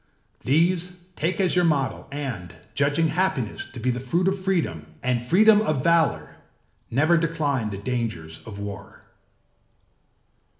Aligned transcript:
These 0.39 0.93
take 1.15 1.39
as 1.39 1.55
your 1.55 1.63
model 1.63 2.07
and, 2.11 2.55
judging 2.73 3.09
happiness 3.09 3.67
to 3.73 3.79
be 3.79 3.91
the 3.91 3.99
fruit 3.99 4.27
of 4.27 4.41
freedom 4.43 4.87
and 5.03 5.21
freedom 5.21 5.61
of 5.61 5.83
valour, 5.83 6.37
never 6.89 7.17
decline 7.17 7.69
the 7.69 7.77
dangers 7.77 8.39
of 8.47 8.57
war. 8.57 9.03